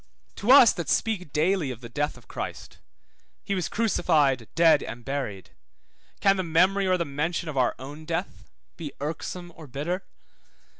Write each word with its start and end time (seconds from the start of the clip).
To 0.37 0.51
us 0.51 0.73
that 0.73 0.89
speak 0.89 1.31
daily 1.31 1.69
of 1.69 1.81
the 1.81 1.87
death 1.87 2.17
of 2.17 2.27
Christ 2.27 2.79
(he 3.43 3.53
was 3.53 3.69
crucified, 3.69 4.47
dead, 4.55 4.81
and 4.81 5.05
buried), 5.05 5.51
can 6.19 6.37
the 6.37 6.43
memory 6.43 6.87
or 6.87 6.97
the 6.97 7.05
mention 7.05 7.47
of 7.47 7.55
our 7.55 7.75
own 7.77 8.05
death 8.05 8.49
be 8.77 8.93
irksome 8.99 9.53
or 9.55 9.67
bitter? 9.67 10.03